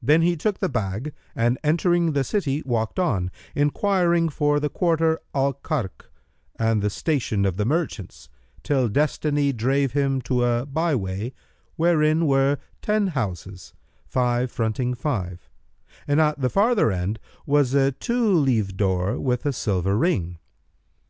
[0.00, 5.20] Then he took the bag and entering the city walked on, enquiring for the quarter
[5.34, 6.06] Al Karkh
[6.58, 8.30] and the station of the merchants,
[8.62, 11.34] till Destiny drave him to a by way,
[11.76, 13.74] wherein were ten houses,
[14.06, 15.50] five fronting five,
[16.08, 20.38] and at the farther end was a two leaved door with a silver ring.